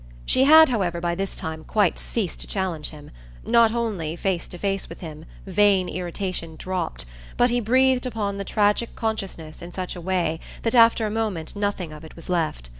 She 0.25 0.45
had, 0.45 0.69
however, 0.69 0.99
by 0.99 1.13
this 1.13 1.35
time, 1.35 1.63
quite 1.63 1.99
ceased 1.99 2.39
to 2.39 2.47
challenge 2.47 2.89
him; 2.89 3.11
not 3.45 3.71
only, 3.71 4.15
face 4.15 4.47
to 4.47 4.57
face 4.57 4.89
with 4.89 5.01
him, 5.01 5.25
vain 5.45 5.87
irritation 5.87 6.55
dropped, 6.55 7.05
but 7.37 7.51
he 7.51 7.59
breathed 7.59 8.07
upon 8.07 8.39
the 8.39 8.43
tragic 8.43 8.95
consciousness 8.95 9.61
in 9.61 9.71
such 9.71 9.95
a 9.95 10.01
way 10.01 10.39
that 10.63 10.73
after 10.73 11.05
a 11.05 11.11
moment 11.11 11.55
nothing 11.55 11.93
of 11.93 12.03
it 12.03 12.15
was 12.15 12.29
left. 12.29 12.69